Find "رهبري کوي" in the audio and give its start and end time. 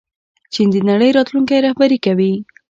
1.65-2.33